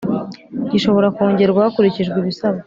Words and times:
gishobora 0.71 1.07
kongerwa 1.15 1.65
hakurikijwe 1.65 2.15
ibisabwa 2.19 2.59